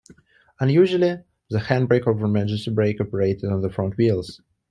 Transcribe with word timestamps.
Unusually, 0.59 1.19
the 1.51 1.59
handbrake 1.59 2.07
or 2.07 2.13
emergency 2.25 2.71
brake 2.71 2.99
operated 2.99 3.51
on 3.51 3.61
the 3.61 3.69
front 3.69 3.95
wheels. 3.97 4.41